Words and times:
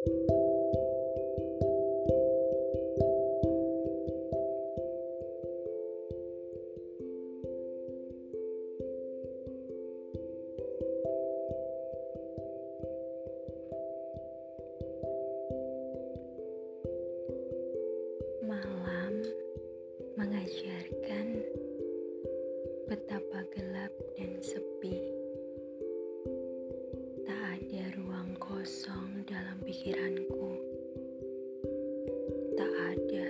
Malam 0.00 0.16
mengajarkan 20.16 21.44
betapa 22.88 23.44
gelap 23.52 23.92
dan 24.16 24.40
sepi. 24.40 25.29
Pikiranku. 29.70 30.50
Tak 32.58 32.74
ada. 32.90 33.28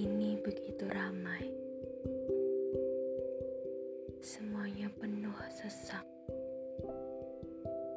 Ini 0.00 0.40
begitu 0.40 0.88
ramai. 0.88 1.44
Semuanya 4.24 4.88
penuh 4.96 5.36
sesak. 5.52 6.08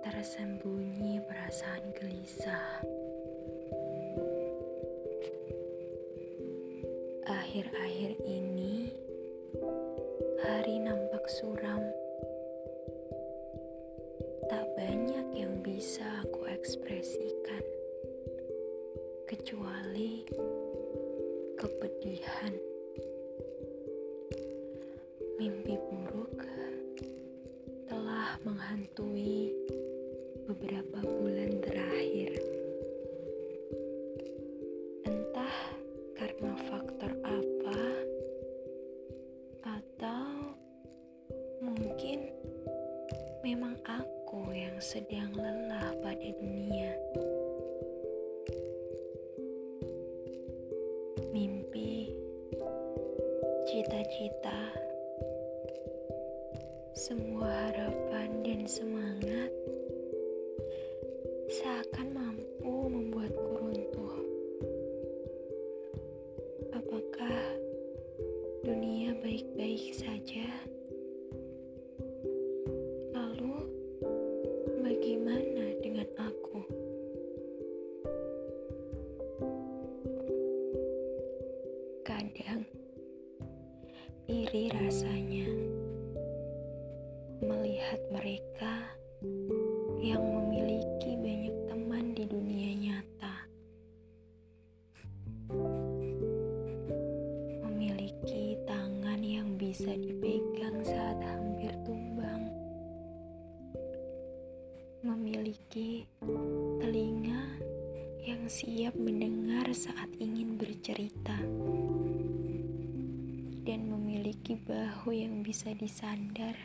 Tersembunyi 0.04 1.24
perasaan 1.24 1.96
gelisah. 1.96 2.84
Akhir-akhir 7.24 8.20
ini, 8.28 8.81
buruk 26.02 26.42
telah 27.86 28.34
menghantui 28.42 29.54
beberapa 30.50 31.06
bulan 31.06 31.62
terakhir. 31.62 32.42
Entah 35.06 35.58
karena 36.18 36.54
faktor 36.66 37.14
apa, 37.22 37.82
atau 39.62 40.58
mungkin 41.62 42.34
memang 43.46 43.78
aku 43.86 44.50
yang 44.58 44.82
sedang 44.82 45.30
lelah 45.38 45.94
pada 46.02 46.30
dunia. 46.42 46.98
Mimpi, 51.30 52.12
cita-cita, 53.70 54.91
semua 57.02 57.50
harapan 57.50 58.30
dan 58.46 58.62
semangat 58.70 59.50
seakan 61.50 62.14
mampu 62.14 62.94
membuatku 62.94 63.58
runtuh. 63.58 64.16
Apakah 66.78 67.58
dunia 68.62 69.18
baik-baik 69.18 69.98
saja? 69.98 70.46
Lalu, 73.18 73.66
bagaimana 74.86 75.74
dengan 75.82 76.06
aku? 76.22 76.62
Kadang 82.06 82.62
iri 84.30 84.70
rasanya 84.70 85.51
bisa 99.72 99.96
dipegang 99.96 100.84
saat 100.84 101.16
hampir 101.24 101.72
tumbang. 101.88 102.44
Memiliki 105.00 106.04
telinga 106.84 107.56
yang 108.28 108.52
siap 108.52 108.92
mendengar 109.00 109.72
saat 109.72 110.12
ingin 110.20 110.60
bercerita. 110.60 111.40
Dan 113.64 113.88
memiliki 113.88 114.60
bahu 114.60 115.16
yang 115.16 115.40
bisa 115.40 115.72
disandar 115.72 116.60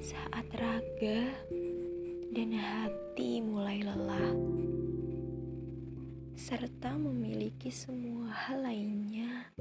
saat 0.00 0.48
raga 0.56 1.36
dan 2.32 2.48
hati 2.56 3.44
mulai 3.44 3.84
lelah, 3.84 4.32
serta 6.32 6.96
memiliki 6.96 7.68
semua 7.68 8.32
hal 8.32 8.64
lainnya 8.64 9.52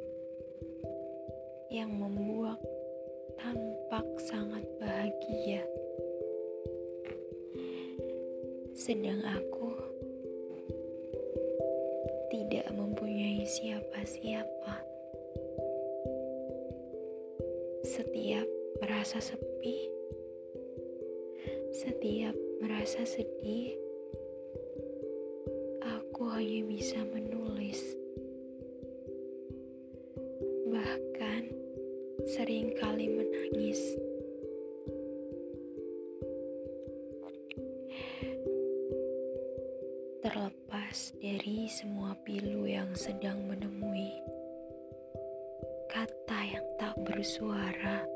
yang 1.71 1.87
membuat 1.95 2.59
tampak 3.39 4.03
sangat 4.19 4.59
bahagia. 4.75 5.63
Sedang 8.75 9.23
aku 9.23 9.71
tidak 12.27 12.67
mempunyai 12.75 13.47
siapa-siapa. 13.47 14.83
Setiap 17.87 18.47
merasa 18.83 19.23
sepi, 19.23 19.87
setiap 21.71 22.35
merasa 22.59 23.07
sedih, 23.07 23.79
aku 25.79 26.27
hanya 26.35 26.67
bisa 26.67 26.99
menulis. 27.07 27.40
Sering 32.41 32.73
kali 32.73 33.05
menangis. 33.05 33.77
Terlepas 40.25 41.13
dari 41.21 41.69
semua 41.69 42.17
pilu 42.25 42.65
yang 42.65 42.89
sedang 42.97 43.45
menemui 43.45 44.09
kata 45.85 46.39
yang 46.49 46.65
tak 46.81 46.97
bersuara 47.05 48.09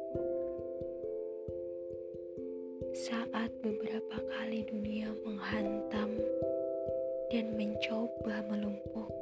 saat 2.97 3.53
beberapa 3.62 4.25
kali 4.25 4.66
dunia 4.66 5.14
menghantam 5.22 6.18
dan 7.30 7.53
mencoba 7.53 8.41
melumpuhkan, 8.50 9.15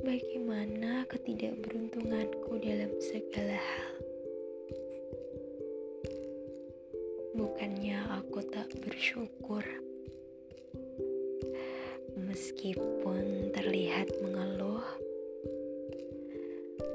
bagaimana 0.00 1.04
ketidakberuntunganku 1.12 2.56
dalam 2.56 2.92
segala 3.04 3.60
hal. 3.60 3.92
Bukannya 7.36 8.00
aku 8.20 8.40
tak 8.48 8.68
bersyukur, 8.80 9.62
meskipun 12.16 13.52
terlihat 13.52 14.08
mengeluh. 14.24 14.84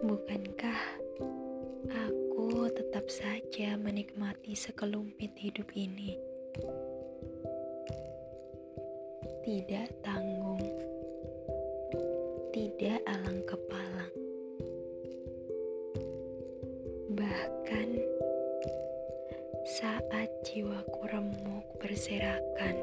Bukankah 0.05 0.81
aku 1.89 2.69
tetap 2.73 3.05
saja 3.09 3.77
menikmati 3.77 4.57
sekelumit 4.57 5.33
hidup 5.37 5.69
ini? 5.77 6.17
Tidak 9.45 10.01
tanggung, 10.01 10.34
tidak 12.55 13.03
alang 13.03 13.43
kepalang, 13.43 14.15
bahkan 17.11 17.99
saat 19.67 20.31
jiwaku 20.47 21.03
remuk 21.11 21.67
berserakan, 21.83 22.79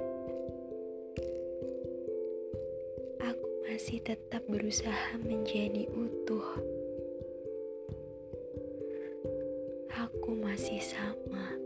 aku 3.17 3.49
masih 3.65 4.05
tetap 4.05 4.45
berusaha 4.45 5.17
menjadi 5.25 5.89
utuh. 5.89 6.61
Aku 9.89 10.37
masih 10.37 10.85
sama. 10.85 11.62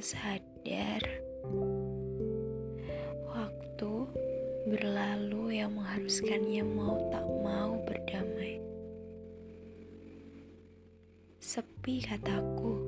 Sadar 0.00 1.04
waktu 3.28 3.92
berlalu 4.64 5.60
yang 5.60 5.76
mengharuskannya 5.76 6.64
mau 6.64 6.96
tak 7.12 7.24
mau 7.44 7.76
berdamai. 7.84 8.64
Sepi 11.36 12.00
kataku. 12.00 12.80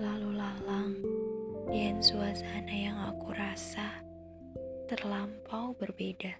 Lalu 0.00 0.30
lalang 0.40 0.96
dan 1.68 2.00
suasana 2.00 2.72
yang 2.72 2.96
aku 3.12 3.36
rasa 3.36 3.92
terlampau 4.88 5.76
berbeda. 5.76 6.32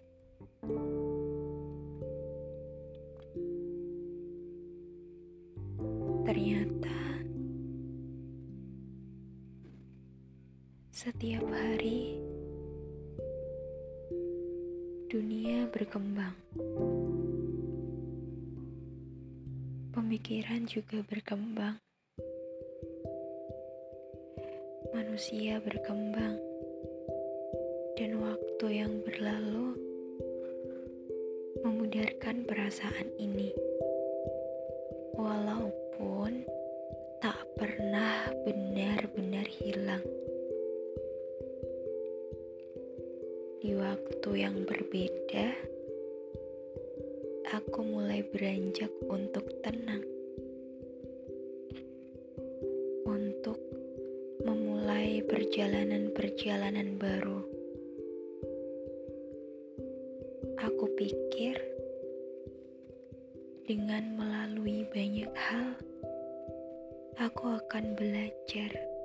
Ternyata 6.25 7.18
setiap 10.99 11.47
hari 11.47 12.19
dunia 15.07 15.71
berkembang. 15.71 16.35
Pemikiran 19.95 20.67
juga 20.67 20.99
berkembang. 21.07 21.79
Manusia 24.91 25.63
berkembang. 25.63 26.35
Dan 27.95 28.19
waktu 28.19 28.67
yang 28.83 28.99
berlalu 29.07 29.79
memudarkan 31.63 32.43
perasaan 32.43 33.07
ini. 33.23 33.55
Walaupun 35.15 36.43
tak 37.23 37.39
pernah 37.55 38.35
benar-benar 38.43 39.47
hilang. 39.47 40.03
Di 43.69 43.77
waktu 43.77 44.49
yang 44.49 44.65
berbeda, 44.65 45.53
aku 47.53 47.85
mulai 47.85 48.25
beranjak 48.25 48.89
untuk 49.13 49.45
tenang, 49.61 50.01
untuk 53.05 53.61
memulai 54.41 55.21
perjalanan-perjalanan 55.21 56.97
baru. 56.97 57.45
Aku 60.65 60.89
pikir 60.97 61.61
dengan 63.69 64.17
melalui 64.17 64.89
banyak 64.89 65.33
hal, 65.37 65.77
aku 67.21 67.53
akan 67.61 67.93
belajar. 68.01 68.98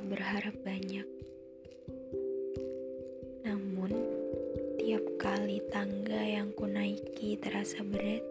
Tak 0.00 0.16
berharap 0.16 0.56
banyak. 0.64 1.04
Namun, 3.44 3.92
tiap 4.80 5.04
kali 5.20 5.60
tangga 5.68 6.24
yang 6.24 6.56
kunaiki 6.56 7.36
terasa 7.36 7.84
berat, 7.84 8.24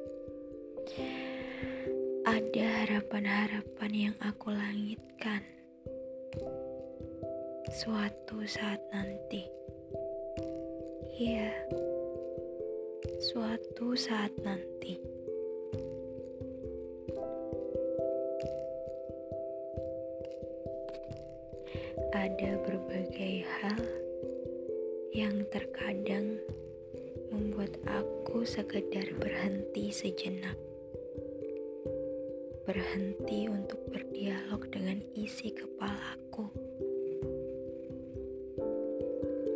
ada 2.25 2.65
harapan-harapan 2.73 3.91
yang 3.93 4.15
aku 4.17 4.49
langitkan 4.49 5.45
suatu 7.69 8.41
saat 8.49 8.81
nanti. 8.89 9.45
Ya, 11.21 11.53
suatu 13.21 13.93
saat 13.93 14.33
nanti. 14.41 15.08
Ada 22.13 22.61
berbagai 22.61 23.45
hal 23.45 23.81
yang 25.13 25.45
terkadang 25.49 26.37
membuat 27.33 27.77
aku 27.85 28.45
sekedar 28.45 29.09
berhenti 29.17 29.93
sejenak 29.93 30.57
berhenti 32.69 33.49
untuk 33.49 33.81
berdialog 33.89 34.61
dengan 34.69 35.01
isi 35.17 35.49
kepalaku. 35.49 36.53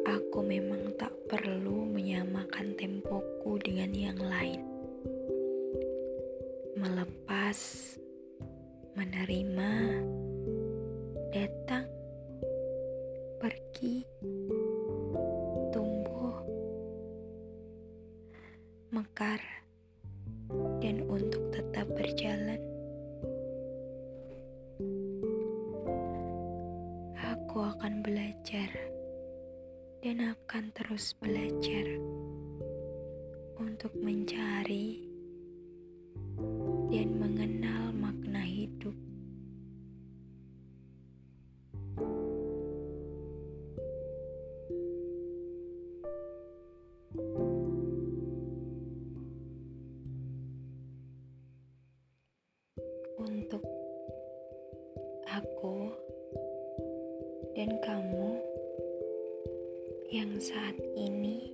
Aku 0.01 0.41
memang 0.41 0.97
tak 0.97 1.13
perlu 1.29 1.85
menyamakan 1.85 2.73
tempoku 2.73 3.61
dengan 3.61 3.93
yang 3.93 4.17
lain. 4.17 4.65
Melepas, 6.73 7.57
menerima, 8.97 9.92
dan 30.03 30.19
akan 30.19 30.67
terus 30.75 31.15
belajar 31.15 31.87
untuk 33.55 33.95
mencari 34.03 34.99
dan 36.91 37.07
mengenal 37.15 37.95
makna 37.95 38.43
hidup. 38.43 38.91
Untuk 53.23 53.63
aku 55.31 55.95
dan 57.55 57.79
kamu 57.79 58.42
yang 60.13 60.37
saat 60.37 60.77
ini 60.93 61.49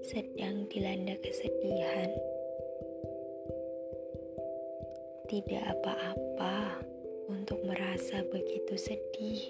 sedang 0.00 0.64
dilanda 0.72 1.12
kesedihan. 1.20 2.08
Tidak 5.28 5.60
apa-apa 5.60 6.80
untuk 7.28 7.60
merasa 7.68 8.24
begitu 8.32 8.80
sedih. 8.80 9.44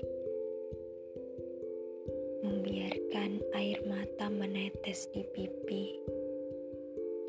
Membiarkan 2.42 3.38
air 3.54 3.78
mata 3.86 4.26
menetes 4.26 5.06
di 5.14 5.22
pipi 5.30 5.94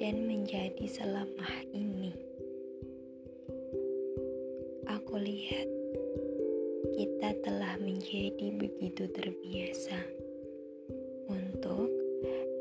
dan 0.01 0.25
menjadi 0.25 0.89
selemah 0.89 1.61
ini. 1.77 2.09
Aku 4.89 5.13
lihat 5.21 5.69
kita 6.97 7.37
telah 7.45 7.77
menjadi 7.77 8.49
begitu 8.57 9.05
terbiasa 9.13 10.24
untuk 11.35 11.91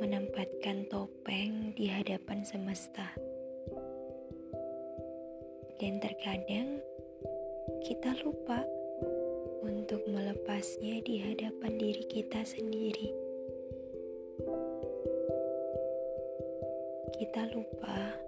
menempatkan 0.02 0.90
topeng 0.90 1.70
di 1.78 1.86
hadapan 1.86 2.42
semesta, 2.42 3.14
dan 5.78 6.02
terkadang 6.02 6.82
kita 7.86 8.18
lupa 8.26 8.66
untuk 9.62 10.02
melepasnya 10.10 10.98
di 11.06 11.22
hadapan 11.22 11.72
diri 11.78 12.04
kita 12.10 12.42
sendiri. 12.42 13.14
Kita 17.14 17.46
lupa 17.54 18.18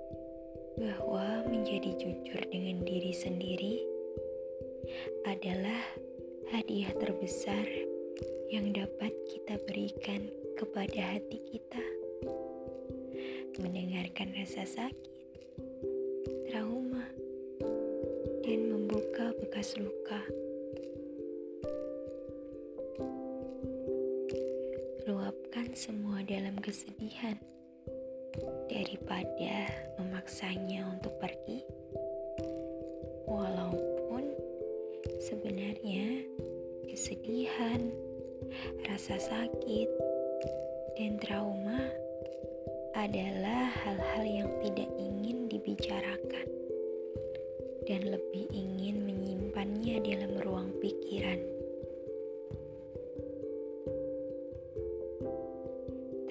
bahwa 0.78 1.42
menjadi 1.50 1.90
jujur 1.98 2.42
dengan 2.48 2.86
diri 2.86 3.12
sendiri 3.12 3.74
adalah 5.26 5.82
hadiah 6.54 6.94
terbesar 6.94 7.85
yang 8.46 8.70
dapat 8.70 9.10
kita 9.26 9.58
berikan 9.66 10.30
kepada 10.54 11.18
hati 11.18 11.42
kita. 11.50 11.82
Mendengarkan 13.58 14.30
rasa 14.38 14.62
sakit, 14.62 15.14
trauma, 16.46 17.02
dan 18.46 18.58
membuka 18.70 19.34
bekas 19.42 19.74
luka. 19.74 20.22
Luapkan 25.10 25.74
semua 25.74 26.22
dalam 26.22 26.54
kesedihan 26.62 27.34
daripada 28.70 29.66
memaksanya 29.98 30.86
untuk 30.86 31.18
pergi. 31.18 31.66
Walaupun 33.26 34.22
sebenarnya 35.18 36.22
kesedihan, 36.86 38.05
rasa 38.86 39.20
sakit, 39.20 39.88
dan 40.96 41.20
trauma 41.20 41.92
adalah 42.96 43.68
hal-hal 43.84 44.24
yang 44.24 44.50
tidak 44.64 44.88
ingin 44.96 45.52
dibicarakan 45.52 46.48
dan 47.84 48.02
lebih 48.08 48.48
ingin 48.50 49.04
menyimpannya 49.04 50.00
dalam 50.00 50.32
ruang 50.42 50.72
pikiran. 50.80 51.38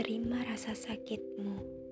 Terima 0.01 0.41
rasa 0.49 0.73
sakitmu. 0.73 1.84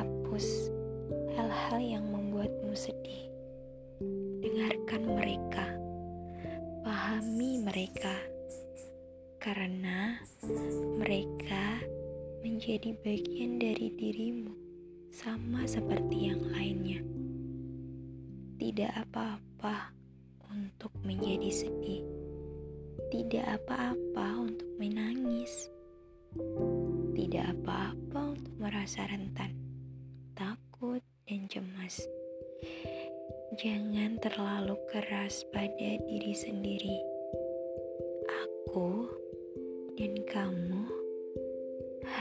Jangan 0.00 0.16
hapus 0.16 0.48
hal-hal 1.36 1.76
yang 1.84 2.08
membuatmu 2.08 2.72
sedih. 2.72 3.28
Dengarkan 4.40 5.12
mereka, 5.12 5.76
pahami 6.80 7.60
mereka, 7.60 8.16
karena 9.36 10.16
mereka 10.96 11.84
menjadi 12.40 12.96
bagian 13.04 13.60
dari 13.60 13.92
dirimu, 13.92 14.56
sama 15.12 15.68
seperti 15.68 16.32
yang 16.32 16.40
lainnya. 16.48 17.04
Tidak 18.56 19.04
apa-apa 19.04 19.92
untuk 20.48 20.96
menjadi 21.04 21.52
sedih, 21.52 22.00
tidak 23.12 23.60
apa-apa 23.60 24.48
untuk 24.48 24.70
menangis, 24.80 25.68
tidak 27.12 27.52
apa-apa 27.52 28.32
untuk 28.32 28.54
merasa 28.56 29.04
rentan, 29.04 29.59
cemas. 31.50 32.06
Jangan 33.58 34.22
terlalu 34.22 34.78
keras 34.86 35.42
pada 35.50 35.90
diri 36.06 36.30
sendiri. 36.30 36.98
Aku 38.30 39.10
dan 39.98 40.14
kamu 40.30 40.86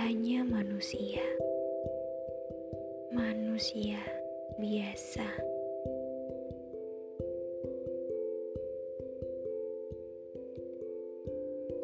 hanya 0.01 0.41
manusia, 0.41 1.21
manusia 3.13 4.01
biasa. 4.57 5.29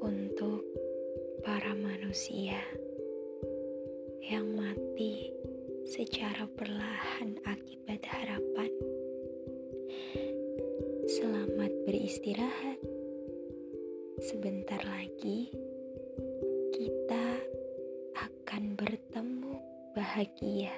untuk 0.06 0.62
para 1.42 1.74
manusia 1.74 2.62
secara 6.06 6.46
perlahan 6.54 7.34
akibat 7.50 8.06
harapan. 8.06 8.70
Selamat 11.10 11.74
beristirahat. 11.90 12.78
Sebentar 14.22 14.86
lagi 14.86 15.50
kita 16.78 17.26
akan 18.22 18.78
bertemu 18.78 19.58
bahagia. 19.98 20.78